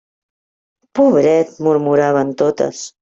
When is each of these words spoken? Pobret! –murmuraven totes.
Pobret! 0.99 1.53
–murmuraven 1.59 2.33
totes. 2.43 2.83